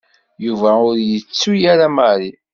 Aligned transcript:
Yuba 0.45 0.69
ur 0.89 0.95
yettu 1.09 1.51
ara 1.71 1.87
Mary. 1.95 2.31